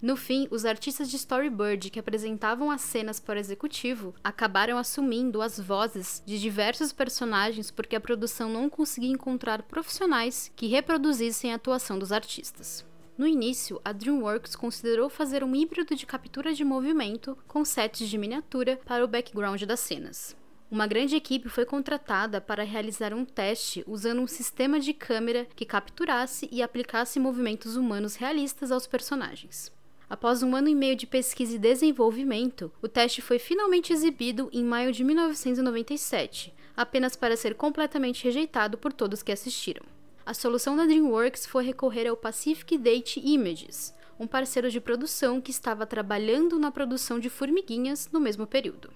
No 0.00 0.16
fim, 0.16 0.46
os 0.52 0.64
artistas 0.64 1.10
de 1.10 1.16
storyboard 1.16 1.90
que 1.90 1.98
apresentavam 1.98 2.70
as 2.70 2.82
cenas 2.82 3.18
para 3.18 3.38
o 3.38 3.40
executivo 3.40 4.14
acabaram 4.22 4.78
assumindo 4.78 5.42
as 5.42 5.58
vozes 5.58 6.22
de 6.24 6.38
diversos 6.38 6.92
personagens 6.92 7.72
porque 7.72 7.96
a 7.96 8.00
produção 8.00 8.48
não 8.48 8.70
conseguia 8.70 9.10
encontrar 9.10 9.64
profissionais 9.64 10.52
que 10.54 10.68
reproduzissem 10.68 11.52
a 11.52 11.56
atuação 11.56 11.98
dos 11.98 12.12
artistas. 12.12 12.86
No 13.18 13.26
início, 13.26 13.80
a 13.84 13.90
DreamWorks 13.90 14.54
considerou 14.54 15.10
fazer 15.10 15.42
um 15.42 15.56
híbrido 15.56 15.96
de 15.96 16.06
captura 16.06 16.54
de 16.54 16.62
movimento 16.62 17.36
com 17.48 17.64
sets 17.64 18.08
de 18.08 18.16
miniatura 18.16 18.80
para 18.86 19.04
o 19.04 19.08
background 19.08 19.60
das 19.64 19.80
cenas. 19.80 20.36
Uma 20.70 20.86
grande 20.86 21.16
equipe 21.16 21.48
foi 21.48 21.64
contratada 21.64 22.42
para 22.42 22.62
realizar 22.62 23.14
um 23.14 23.24
teste 23.24 23.82
usando 23.86 24.20
um 24.20 24.26
sistema 24.26 24.78
de 24.78 24.92
câmera 24.92 25.46
que 25.56 25.64
capturasse 25.64 26.46
e 26.52 26.62
aplicasse 26.62 27.18
movimentos 27.18 27.74
humanos 27.74 28.16
realistas 28.16 28.70
aos 28.70 28.86
personagens. 28.86 29.72
Após 30.10 30.42
um 30.42 30.54
ano 30.54 30.68
e 30.68 30.74
meio 30.74 30.94
de 30.94 31.06
pesquisa 31.06 31.56
e 31.56 31.58
desenvolvimento, 31.58 32.70
o 32.82 32.88
teste 32.88 33.22
foi 33.22 33.38
finalmente 33.38 33.94
exibido 33.94 34.50
em 34.52 34.62
maio 34.62 34.92
de 34.92 35.02
1997, 35.04 36.52
apenas 36.76 37.16
para 37.16 37.36
ser 37.36 37.54
completamente 37.54 38.24
rejeitado 38.24 38.76
por 38.76 38.92
todos 38.92 39.22
que 39.22 39.32
assistiram. 39.32 39.86
A 40.24 40.34
solução 40.34 40.76
da 40.76 40.84
DreamWorks 40.84 41.46
foi 41.46 41.64
recorrer 41.64 42.06
ao 42.06 42.16
Pacific 42.16 42.76
Date 42.76 43.22
Images, 43.24 43.94
um 44.20 44.26
parceiro 44.26 44.70
de 44.70 44.82
produção 44.82 45.40
que 45.40 45.50
estava 45.50 45.86
trabalhando 45.86 46.58
na 46.58 46.70
produção 46.70 47.18
de 47.18 47.30
Formiguinhas 47.30 48.10
no 48.12 48.20
mesmo 48.20 48.46
período. 48.46 48.90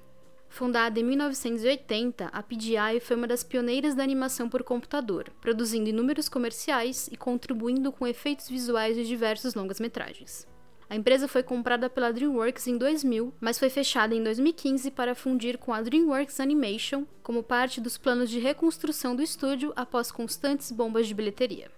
Fundada 0.52 1.00
em 1.00 1.02
1980, 1.02 2.26
a 2.26 2.42
PGI 2.42 3.00
foi 3.00 3.16
uma 3.16 3.26
das 3.26 3.42
pioneiras 3.42 3.94
da 3.94 4.02
animação 4.02 4.50
por 4.50 4.62
computador, 4.62 5.30
produzindo 5.40 5.88
inúmeros 5.88 6.28
comerciais 6.28 7.08
e 7.10 7.16
contribuindo 7.16 7.90
com 7.90 8.06
efeitos 8.06 8.50
visuais 8.50 8.94
de 8.94 9.06
diversos 9.06 9.54
longas-metragens. 9.54 10.46
A 10.90 10.94
empresa 10.94 11.26
foi 11.26 11.42
comprada 11.42 11.88
pela 11.88 12.12
DreamWorks 12.12 12.66
em 12.66 12.76
2000, 12.76 13.32
mas 13.40 13.58
foi 13.58 13.70
fechada 13.70 14.14
em 14.14 14.22
2015 14.22 14.90
para 14.90 15.14
fundir 15.14 15.56
com 15.56 15.72
a 15.72 15.80
DreamWorks 15.80 16.38
Animation 16.38 17.06
como 17.22 17.42
parte 17.42 17.80
dos 17.80 17.96
planos 17.96 18.28
de 18.28 18.38
reconstrução 18.38 19.16
do 19.16 19.22
estúdio 19.22 19.72
após 19.74 20.12
constantes 20.12 20.70
bombas 20.70 21.06
de 21.06 21.14
bilheteria. 21.14 21.70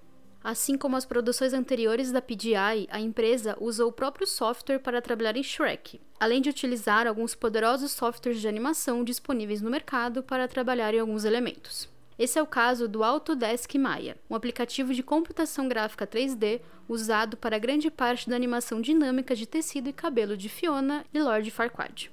Assim 0.44 0.76
como 0.76 0.94
as 0.94 1.06
produções 1.06 1.54
anteriores 1.54 2.12
da 2.12 2.20
PGI, 2.20 2.86
a 2.90 3.00
empresa 3.00 3.56
usou 3.58 3.88
o 3.88 3.92
próprio 3.92 4.26
software 4.26 4.78
para 4.78 5.00
trabalhar 5.00 5.38
em 5.38 5.42
Shrek, 5.42 5.98
além 6.20 6.42
de 6.42 6.50
utilizar 6.50 7.06
alguns 7.06 7.34
poderosos 7.34 7.92
softwares 7.92 8.42
de 8.42 8.46
animação 8.46 9.02
disponíveis 9.02 9.62
no 9.62 9.70
mercado 9.70 10.22
para 10.22 10.46
trabalhar 10.46 10.92
em 10.92 11.00
alguns 11.00 11.24
elementos. 11.24 11.88
Esse 12.18 12.38
é 12.38 12.42
o 12.42 12.46
caso 12.46 12.86
do 12.86 13.02
Autodesk 13.02 13.74
Maya, 13.78 14.18
um 14.28 14.34
aplicativo 14.34 14.92
de 14.92 15.02
computação 15.02 15.66
gráfica 15.66 16.06
3D 16.06 16.60
usado 16.86 17.38
para 17.38 17.58
grande 17.58 17.90
parte 17.90 18.28
da 18.28 18.36
animação 18.36 18.82
dinâmica 18.82 19.34
de 19.34 19.46
tecido 19.46 19.88
e 19.88 19.94
cabelo 19.94 20.36
de 20.36 20.50
Fiona 20.50 21.06
e 21.14 21.22
Lord 21.22 21.50
Farquaad. 21.50 22.12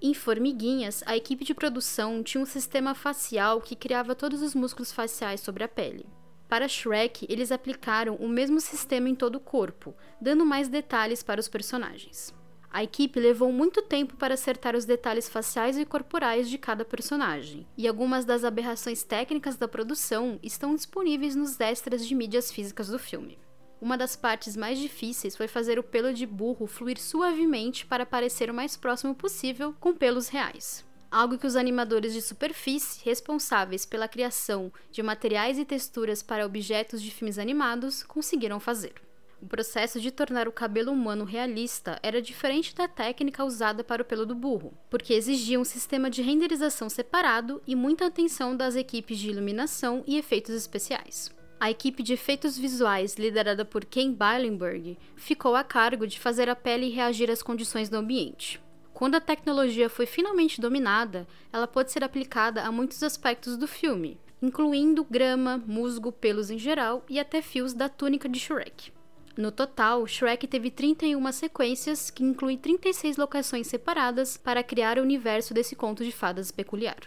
Em 0.00 0.14
Formiguinhas, 0.14 1.02
a 1.04 1.16
equipe 1.16 1.44
de 1.44 1.52
produção 1.52 2.22
tinha 2.22 2.40
um 2.40 2.46
sistema 2.46 2.94
facial 2.94 3.60
que 3.60 3.74
criava 3.74 4.14
todos 4.14 4.40
os 4.40 4.54
músculos 4.54 4.92
faciais 4.92 5.40
sobre 5.40 5.64
a 5.64 5.68
pele. 5.68 6.06
Para 6.52 6.68
Shrek, 6.68 7.24
eles 7.30 7.50
aplicaram 7.50 8.14
o 8.16 8.28
mesmo 8.28 8.60
sistema 8.60 9.08
em 9.08 9.14
todo 9.14 9.36
o 9.36 9.40
corpo, 9.40 9.94
dando 10.20 10.44
mais 10.44 10.68
detalhes 10.68 11.22
para 11.22 11.40
os 11.40 11.48
personagens. 11.48 12.34
A 12.70 12.84
equipe 12.84 13.18
levou 13.18 13.50
muito 13.50 13.80
tempo 13.80 14.16
para 14.16 14.34
acertar 14.34 14.76
os 14.76 14.84
detalhes 14.84 15.30
faciais 15.30 15.78
e 15.78 15.86
corporais 15.86 16.50
de 16.50 16.58
cada 16.58 16.84
personagem, 16.84 17.66
e 17.74 17.88
algumas 17.88 18.26
das 18.26 18.44
aberrações 18.44 19.02
técnicas 19.02 19.56
da 19.56 19.66
produção 19.66 20.38
estão 20.42 20.74
disponíveis 20.74 21.34
nos 21.34 21.58
extras 21.58 22.06
de 22.06 22.14
mídias 22.14 22.52
físicas 22.52 22.88
do 22.88 22.98
filme. 22.98 23.38
Uma 23.80 23.96
das 23.96 24.14
partes 24.14 24.54
mais 24.54 24.78
difíceis 24.78 25.34
foi 25.34 25.48
fazer 25.48 25.78
o 25.78 25.82
pelo 25.82 26.12
de 26.12 26.26
burro 26.26 26.66
fluir 26.66 27.00
suavemente 27.00 27.86
para 27.86 28.04
parecer 28.04 28.50
o 28.50 28.54
mais 28.54 28.76
próximo 28.76 29.14
possível 29.14 29.74
com 29.80 29.94
pelos 29.94 30.28
reais. 30.28 30.84
Algo 31.12 31.36
que 31.36 31.46
os 31.46 31.56
animadores 31.56 32.14
de 32.14 32.22
superfície, 32.22 33.04
responsáveis 33.04 33.84
pela 33.84 34.08
criação 34.08 34.72
de 34.90 35.02
materiais 35.02 35.58
e 35.58 35.64
texturas 35.66 36.22
para 36.22 36.46
objetos 36.46 37.02
de 37.02 37.10
filmes 37.10 37.38
animados, 37.38 38.02
conseguiram 38.02 38.58
fazer. 38.58 38.94
O 39.38 39.46
processo 39.46 40.00
de 40.00 40.10
tornar 40.10 40.48
o 40.48 40.52
cabelo 40.52 40.90
humano 40.90 41.26
realista 41.26 41.98
era 42.02 42.22
diferente 42.22 42.74
da 42.74 42.88
técnica 42.88 43.44
usada 43.44 43.84
para 43.84 44.00
o 44.00 44.06
pelo 44.06 44.24
do 44.24 44.34
burro, 44.34 44.72
porque 44.88 45.12
exigia 45.12 45.60
um 45.60 45.64
sistema 45.64 46.08
de 46.08 46.22
renderização 46.22 46.88
separado 46.88 47.60
e 47.66 47.76
muita 47.76 48.06
atenção 48.06 48.56
das 48.56 48.74
equipes 48.74 49.18
de 49.18 49.28
iluminação 49.28 50.02
e 50.06 50.16
efeitos 50.16 50.54
especiais. 50.54 51.30
A 51.60 51.70
equipe 51.70 52.02
de 52.02 52.14
efeitos 52.14 52.56
visuais, 52.56 53.16
liderada 53.16 53.66
por 53.66 53.84
Ken 53.84 54.14
Beilenberg, 54.14 54.96
ficou 55.14 55.54
a 55.56 55.62
cargo 55.62 56.06
de 56.06 56.18
fazer 56.18 56.48
a 56.48 56.56
pele 56.56 56.88
reagir 56.88 57.30
às 57.30 57.42
condições 57.42 57.90
do 57.90 57.98
ambiente. 57.98 58.62
Quando 59.02 59.16
a 59.16 59.20
tecnologia 59.20 59.90
foi 59.90 60.06
finalmente 60.06 60.60
dominada, 60.60 61.26
ela 61.52 61.66
pôde 61.66 61.90
ser 61.90 62.04
aplicada 62.04 62.62
a 62.62 62.70
muitos 62.70 63.02
aspectos 63.02 63.56
do 63.56 63.66
filme, 63.66 64.16
incluindo 64.40 65.02
grama, 65.02 65.60
musgo, 65.66 66.12
pelos 66.12 66.50
em 66.50 66.56
geral 66.56 67.04
e 67.10 67.18
até 67.18 67.42
fios 67.42 67.74
da 67.74 67.88
túnica 67.88 68.28
de 68.28 68.38
Shrek. 68.38 68.92
No 69.36 69.50
total, 69.50 70.06
Shrek 70.06 70.46
teve 70.46 70.70
31 70.70 71.32
sequências, 71.32 72.10
que 72.10 72.22
incluem 72.22 72.56
36 72.56 73.16
locações 73.16 73.66
separadas 73.66 74.36
para 74.36 74.62
criar 74.62 75.00
o 75.00 75.02
universo 75.02 75.52
desse 75.52 75.74
conto 75.74 76.04
de 76.04 76.12
fadas 76.12 76.52
peculiar. 76.52 77.00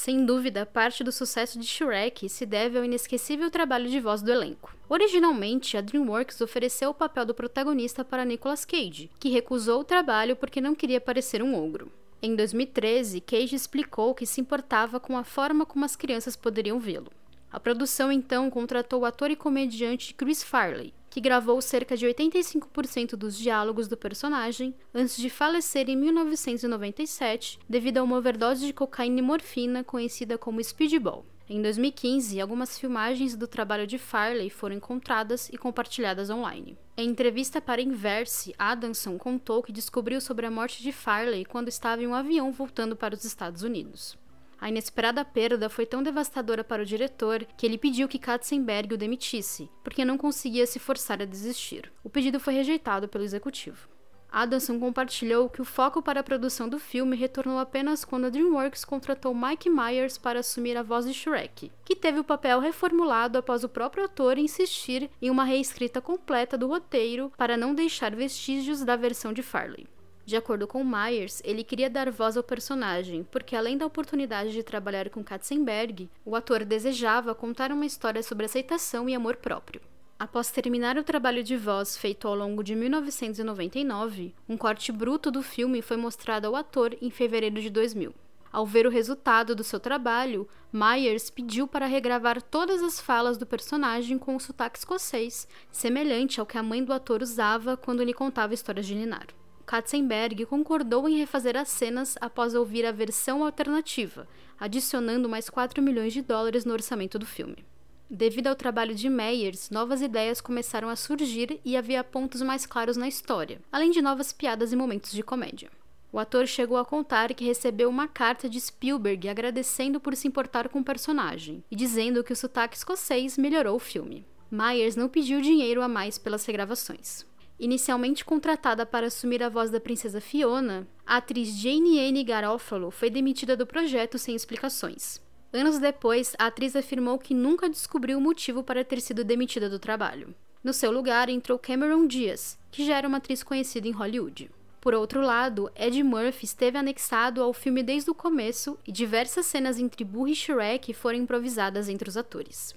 Sem 0.00 0.24
dúvida, 0.24 0.64
parte 0.64 1.02
do 1.02 1.10
sucesso 1.10 1.58
de 1.58 1.66
Shrek 1.66 2.28
se 2.28 2.46
deve 2.46 2.78
ao 2.78 2.84
inesquecível 2.84 3.50
trabalho 3.50 3.90
de 3.90 3.98
voz 3.98 4.22
do 4.22 4.30
elenco. 4.30 4.72
Originalmente, 4.88 5.76
a 5.76 5.80
DreamWorks 5.80 6.40
ofereceu 6.40 6.90
o 6.90 6.94
papel 6.94 7.26
do 7.26 7.34
protagonista 7.34 8.04
para 8.04 8.24
Nicolas 8.24 8.64
Cage, 8.64 9.10
que 9.18 9.28
recusou 9.28 9.80
o 9.80 9.84
trabalho 9.84 10.36
porque 10.36 10.60
não 10.60 10.72
queria 10.72 11.00
parecer 11.00 11.42
um 11.42 11.52
ogro. 11.52 11.90
Em 12.22 12.36
2013, 12.36 13.20
Cage 13.20 13.56
explicou 13.56 14.14
que 14.14 14.24
se 14.24 14.40
importava 14.40 15.00
com 15.00 15.18
a 15.18 15.24
forma 15.24 15.66
como 15.66 15.84
as 15.84 15.96
crianças 15.96 16.36
poderiam 16.36 16.78
vê-lo. 16.78 17.10
A 17.50 17.58
produção 17.58 18.12
então 18.12 18.50
contratou 18.50 19.00
o 19.00 19.04
ator 19.06 19.30
e 19.30 19.36
comediante 19.36 20.12
Chris 20.14 20.42
Farley, 20.42 20.92
que 21.08 21.20
gravou 21.20 21.60
cerca 21.62 21.96
de 21.96 22.06
85% 22.06 23.16
dos 23.16 23.38
diálogos 23.38 23.88
do 23.88 23.96
personagem 23.96 24.74
antes 24.94 25.16
de 25.16 25.30
falecer 25.30 25.88
em 25.88 25.96
1997 25.96 27.58
devido 27.68 27.98
a 27.98 28.02
uma 28.02 28.18
overdose 28.18 28.66
de 28.66 28.72
cocaína 28.72 29.20
e 29.20 29.22
morfina 29.22 29.82
conhecida 29.82 30.36
como 30.36 30.62
Speedball. 30.62 31.24
Em 31.50 31.62
2015, 31.62 32.38
algumas 32.38 32.78
filmagens 32.78 33.34
do 33.34 33.48
trabalho 33.48 33.86
de 33.86 33.96
Farley 33.96 34.50
foram 34.50 34.76
encontradas 34.76 35.48
e 35.48 35.56
compartilhadas 35.56 36.28
online. 36.28 36.76
Em 36.94 37.08
entrevista 37.08 37.58
para 37.58 37.80
Inverse, 37.80 38.54
Adamson 38.58 39.16
contou 39.16 39.62
que 39.62 39.72
descobriu 39.72 40.20
sobre 40.20 40.44
a 40.44 40.50
morte 40.50 40.82
de 40.82 40.92
Farley 40.92 41.46
quando 41.46 41.68
estava 41.68 42.02
em 42.02 42.06
um 42.06 42.14
avião 42.14 42.52
voltando 42.52 42.94
para 42.94 43.14
os 43.14 43.24
Estados 43.24 43.62
Unidos. 43.62 44.18
A 44.60 44.68
inesperada 44.68 45.24
perda 45.24 45.68
foi 45.68 45.86
tão 45.86 46.02
devastadora 46.02 46.64
para 46.64 46.82
o 46.82 46.86
diretor 46.86 47.46
que 47.56 47.64
ele 47.64 47.78
pediu 47.78 48.08
que 48.08 48.18
Katzenberg 48.18 48.94
o 48.94 48.98
demitisse, 48.98 49.70
porque 49.84 50.04
não 50.04 50.18
conseguia 50.18 50.66
se 50.66 50.78
forçar 50.78 51.22
a 51.22 51.24
desistir. 51.24 51.92
O 52.02 52.10
pedido 52.10 52.40
foi 52.40 52.54
rejeitado 52.54 53.08
pelo 53.08 53.24
executivo. 53.24 53.88
Adamson 54.30 54.78
compartilhou 54.78 55.48
que 55.48 55.62
o 55.62 55.64
foco 55.64 56.02
para 56.02 56.20
a 56.20 56.22
produção 56.22 56.68
do 56.68 56.78
filme 56.78 57.16
retornou 57.16 57.58
apenas 57.58 58.04
quando 58.04 58.26
a 58.26 58.28
DreamWorks 58.28 58.84
contratou 58.84 59.34
Mike 59.34 59.70
Myers 59.70 60.18
para 60.18 60.40
assumir 60.40 60.76
a 60.76 60.82
voz 60.82 61.06
de 61.06 61.14
Shrek, 61.14 61.72
que 61.84 61.96
teve 61.96 62.20
o 62.20 62.24
papel 62.24 62.60
reformulado 62.60 63.38
após 63.38 63.64
o 63.64 63.68
próprio 63.68 64.04
ator 64.04 64.36
insistir 64.36 65.10
em 65.22 65.30
uma 65.30 65.44
reescrita 65.44 66.00
completa 66.00 66.58
do 66.58 66.68
roteiro 66.68 67.32
para 67.38 67.56
não 67.56 67.74
deixar 67.74 68.14
vestígios 68.14 68.84
da 68.84 68.96
versão 68.96 69.32
de 69.32 69.42
Farley. 69.42 69.86
De 70.28 70.36
acordo 70.36 70.66
com 70.66 70.84
Myers, 70.84 71.40
ele 71.42 71.64
queria 71.64 71.88
dar 71.88 72.10
voz 72.10 72.36
ao 72.36 72.42
personagem, 72.42 73.26
porque 73.30 73.56
além 73.56 73.78
da 73.78 73.86
oportunidade 73.86 74.52
de 74.52 74.62
trabalhar 74.62 75.08
com 75.08 75.24
Katzenberg, 75.24 76.10
o 76.22 76.36
ator 76.36 76.66
desejava 76.66 77.34
contar 77.34 77.72
uma 77.72 77.86
história 77.86 78.22
sobre 78.22 78.44
aceitação 78.44 79.08
e 79.08 79.14
amor 79.14 79.36
próprio. 79.36 79.80
Após 80.18 80.50
terminar 80.50 80.98
o 80.98 81.02
trabalho 81.02 81.42
de 81.42 81.56
voz 81.56 81.96
feito 81.96 82.28
ao 82.28 82.34
longo 82.34 82.62
de 82.62 82.74
1999, 82.74 84.34
um 84.46 84.58
corte 84.58 84.92
bruto 84.92 85.30
do 85.30 85.42
filme 85.42 85.80
foi 85.80 85.96
mostrado 85.96 86.46
ao 86.46 86.56
ator 86.56 86.94
em 87.00 87.08
fevereiro 87.08 87.58
de 87.62 87.70
2000. 87.70 88.14
Ao 88.52 88.66
ver 88.66 88.86
o 88.86 88.90
resultado 88.90 89.54
do 89.54 89.64
seu 89.64 89.80
trabalho, 89.80 90.46
Myers 90.70 91.30
pediu 91.30 91.66
para 91.66 91.86
regravar 91.86 92.42
todas 92.42 92.82
as 92.82 93.00
falas 93.00 93.38
do 93.38 93.46
personagem 93.46 94.18
com 94.18 94.36
o 94.36 94.40
sotaque 94.40 94.78
escocês, 94.78 95.48
semelhante 95.72 96.38
ao 96.38 96.44
que 96.44 96.58
a 96.58 96.62
mãe 96.62 96.84
do 96.84 96.92
ator 96.92 97.22
usava 97.22 97.78
quando 97.78 98.04
lhe 98.04 98.12
contava 98.12 98.52
histórias 98.52 98.86
de 98.86 98.94
Ninar. 98.94 99.28
Katzenberg 99.68 100.46
concordou 100.46 101.06
em 101.06 101.18
refazer 101.18 101.54
as 101.54 101.68
cenas 101.68 102.16
após 102.22 102.54
ouvir 102.54 102.86
a 102.86 102.90
versão 102.90 103.44
alternativa, 103.44 104.26
adicionando 104.58 105.28
mais 105.28 105.50
4 105.50 105.82
milhões 105.82 106.14
de 106.14 106.22
dólares 106.22 106.64
no 106.64 106.72
orçamento 106.72 107.18
do 107.18 107.26
filme. 107.26 107.66
Devido 108.08 108.46
ao 108.46 108.56
trabalho 108.56 108.94
de 108.94 109.10
Meyers, 109.10 109.68
novas 109.68 110.00
ideias 110.00 110.40
começaram 110.40 110.88
a 110.88 110.96
surgir 110.96 111.60
e 111.66 111.76
havia 111.76 112.02
pontos 112.02 112.40
mais 112.40 112.64
claros 112.64 112.96
na 112.96 113.06
história, 113.06 113.60
além 113.70 113.90
de 113.90 114.00
novas 114.00 114.32
piadas 114.32 114.72
e 114.72 114.76
momentos 114.76 115.12
de 115.12 115.22
comédia. 115.22 115.70
O 116.10 116.18
ator 116.18 116.46
chegou 116.46 116.78
a 116.78 116.84
contar 116.86 117.34
que 117.34 117.44
recebeu 117.44 117.90
uma 117.90 118.08
carta 118.08 118.48
de 118.48 118.58
Spielberg 118.58 119.28
agradecendo 119.28 120.00
por 120.00 120.16
se 120.16 120.26
importar 120.26 120.70
com 120.70 120.78
o 120.78 120.84
personagem 120.84 121.62
e 121.70 121.76
dizendo 121.76 122.24
que 122.24 122.32
o 122.32 122.36
sotaque 122.36 122.74
escocês 122.74 123.36
melhorou 123.36 123.76
o 123.76 123.78
filme. 123.78 124.24
Myers 124.50 124.96
não 124.96 125.10
pediu 125.10 125.42
dinheiro 125.42 125.82
a 125.82 125.88
mais 125.88 126.16
pelas 126.16 126.46
regravações. 126.46 127.28
Inicialmente 127.58 128.24
contratada 128.24 128.86
para 128.86 129.08
assumir 129.08 129.42
a 129.42 129.48
voz 129.48 129.68
da 129.68 129.80
princesa 129.80 130.20
Fiona, 130.20 130.86
a 131.04 131.16
atriz 131.16 131.48
Jane 131.58 131.98
Anne 131.98 132.22
Garofalo 132.22 132.90
foi 132.90 133.10
demitida 133.10 133.56
do 133.56 133.66
projeto 133.66 134.16
sem 134.16 134.36
explicações. 134.36 135.20
Anos 135.52 135.78
depois, 135.78 136.36
a 136.38 136.46
atriz 136.46 136.76
afirmou 136.76 137.18
que 137.18 137.34
nunca 137.34 137.68
descobriu 137.68 138.18
o 138.18 138.20
motivo 138.20 138.62
para 138.62 138.84
ter 138.84 139.00
sido 139.00 139.24
demitida 139.24 139.68
do 139.68 139.78
trabalho. 139.78 140.32
No 140.62 140.72
seu 140.72 140.92
lugar 140.92 141.28
entrou 141.28 141.58
Cameron 141.58 142.06
Diaz, 142.06 142.56
que 142.70 142.84
já 142.86 142.96
era 142.96 143.08
uma 143.08 143.18
atriz 143.18 143.42
conhecida 143.42 143.88
em 143.88 143.92
Hollywood. 143.92 144.50
Por 144.80 144.94
outro 144.94 145.20
lado, 145.20 145.70
Ed 145.74 146.00
Murphy 146.04 146.44
esteve 146.44 146.78
anexado 146.78 147.42
ao 147.42 147.52
filme 147.52 147.82
desde 147.82 148.10
o 148.10 148.14
começo 148.14 148.78
e 148.86 148.92
diversas 148.92 149.46
cenas 149.46 149.80
entre 149.80 150.04
Burro 150.04 150.28
e 150.28 150.34
Shrek 150.34 150.94
foram 150.94 151.18
improvisadas 151.18 151.88
entre 151.88 152.08
os 152.08 152.16
atores. 152.16 152.74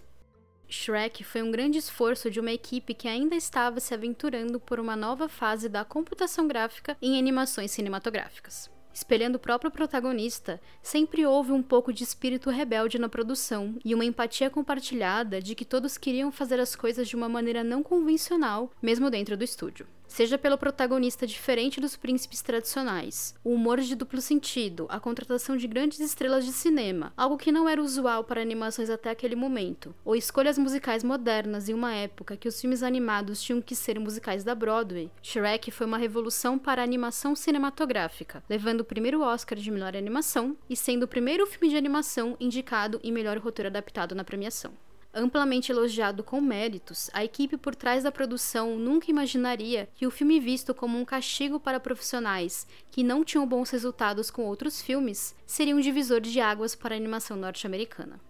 Shrek 0.71 1.23
foi 1.23 1.43
um 1.43 1.51
grande 1.51 1.77
esforço 1.77 2.31
de 2.31 2.39
uma 2.39 2.51
equipe 2.51 2.93
que 2.93 3.07
ainda 3.07 3.35
estava 3.35 3.79
se 3.79 3.93
aventurando 3.93 4.59
por 4.59 4.79
uma 4.79 4.95
nova 4.95 5.27
fase 5.27 5.67
da 5.67 5.83
computação 5.83 6.47
gráfica 6.47 6.97
em 7.01 7.19
animações 7.19 7.71
cinematográficas. 7.71 8.71
Espelhando 8.93 9.37
o 9.37 9.39
próprio 9.39 9.71
protagonista, 9.71 10.59
sempre 10.81 11.25
houve 11.25 11.51
um 11.51 11.63
pouco 11.63 11.93
de 11.93 12.03
espírito 12.03 12.49
rebelde 12.49 12.99
na 12.99 13.09
produção 13.09 13.75
e 13.83 13.95
uma 13.95 14.05
empatia 14.05 14.49
compartilhada 14.49 15.41
de 15.41 15.55
que 15.55 15.65
todos 15.65 15.97
queriam 15.97 16.31
fazer 16.31 16.59
as 16.59 16.75
coisas 16.75 17.07
de 17.07 17.15
uma 17.15 17.29
maneira 17.29 17.63
não 17.63 17.81
convencional, 17.81 18.71
mesmo 18.81 19.09
dentro 19.09 19.37
do 19.37 19.43
estúdio. 19.43 19.87
Seja 20.11 20.37
pelo 20.37 20.57
protagonista 20.57 21.25
diferente 21.25 21.79
dos 21.79 21.95
príncipes 21.95 22.41
tradicionais, 22.41 23.33
o 23.45 23.53
humor 23.53 23.79
de 23.79 23.95
duplo 23.95 24.19
sentido, 24.19 24.85
a 24.89 24.99
contratação 24.99 25.55
de 25.55 25.65
grandes 25.65 26.01
estrelas 26.01 26.43
de 26.43 26.51
cinema, 26.51 27.13
algo 27.15 27.37
que 27.37 27.49
não 27.49 27.67
era 27.67 27.81
usual 27.81 28.25
para 28.25 28.41
animações 28.41 28.89
até 28.89 29.09
aquele 29.09 29.37
momento, 29.37 29.95
ou 30.03 30.13
escolhas 30.13 30.57
musicais 30.57 31.01
modernas 31.01 31.69
em 31.69 31.73
uma 31.73 31.93
época 31.93 32.35
que 32.35 32.49
os 32.49 32.59
filmes 32.59 32.83
animados 32.83 33.41
tinham 33.41 33.61
que 33.61 33.73
ser 33.73 33.97
musicais 34.01 34.43
da 34.43 34.53
Broadway, 34.53 35.09
Shrek 35.23 35.71
foi 35.71 35.87
uma 35.87 35.97
revolução 35.97 36.59
para 36.59 36.81
a 36.81 36.83
animação 36.83 37.33
cinematográfica, 37.33 38.43
levando 38.49 38.80
o 38.81 38.85
primeiro 38.85 39.21
Oscar 39.21 39.57
de 39.57 39.71
melhor 39.71 39.95
animação 39.95 40.57
e 40.69 40.75
sendo 40.75 41.03
o 41.03 41.07
primeiro 41.07 41.45
filme 41.47 41.69
de 41.69 41.77
animação 41.77 42.35
indicado 42.39 42.99
em 43.03 43.11
melhor 43.11 43.37
roteiro 43.37 43.69
adaptado 43.69 44.13
na 44.15 44.23
premiação. 44.23 44.73
Amplamente 45.13 45.71
elogiado 45.71 46.23
com 46.23 46.39
méritos, 46.39 47.09
a 47.13 47.23
equipe 47.23 47.57
por 47.57 47.75
trás 47.75 48.03
da 48.03 48.11
produção 48.11 48.79
nunca 48.79 49.11
imaginaria 49.11 49.89
que 49.93 50.07
o 50.07 50.11
filme 50.11 50.39
visto 50.39 50.73
como 50.73 50.97
um 50.97 51.03
castigo 51.03 51.59
para 51.59 51.81
profissionais 51.81 52.65
que 52.89 53.03
não 53.03 53.23
tinham 53.23 53.45
bons 53.45 53.69
resultados 53.71 54.31
com 54.31 54.45
outros 54.45 54.81
filmes 54.81 55.35
seria 55.45 55.75
um 55.75 55.81
divisor 55.81 56.21
de 56.21 56.39
águas 56.39 56.75
para 56.75 56.95
a 56.95 56.97
animação 56.97 57.35
norte-americana. 57.35 58.21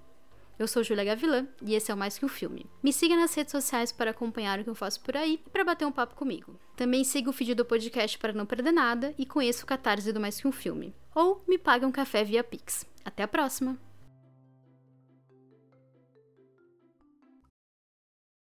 Eu 0.62 0.68
sou 0.68 0.84
Julia 0.84 1.04
Gavilã 1.04 1.48
e 1.60 1.74
esse 1.74 1.90
é 1.90 1.94
o 1.96 1.98
Mais 1.98 2.20
Que 2.20 2.24
Um 2.24 2.30
Filme. 2.30 2.68
Me 2.84 2.94
siga 2.94 3.16
nas 3.16 3.34
redes 3.34 3.52
sociais 3.52 3.92
para 3.92 4.12
acompanhar 4.12 4.60
o 4.60 4.64
que 4.64 4.70
eu 4.70 4.76
faço 4.76 5.02
por 5.02 5.18
aí 5.18 5.42
e 5.44 5.50
para 5.50 5.64
bater 5.64 5.88
um 5.88 5.92
papo 5.92 6.14
comigo. 6.14 6.56
Também 6.76 7.04
siga 7.04 7.32
o 7.32 7.34
feed 7.34 7.56
do 7.56 7.66
podcast 7.66 8.16
para 8.20 8.32
não 8.32 8.46
perder 8.46 8.72
nada 8.72 9.12
e 9.18 9.26
conheça 9.26 9.64
o 9.64 9.66
catarse 9.66 10.14
do 10.14 10.20
Mais 10.20 10.40
Que 10.40 10.48
Um 10.48 10.52
Filme. 10.52 10.94
Ou 11.16 11.44
me 11.48 11.58
pague 11.58 11.84
um 11.84 11.92
café 11.92 12.24
via 12.24 12.44
Pix. 12.44 12.86
Até 13.04 13.24
a 13.24 13.28
próxima! 13.28 13.76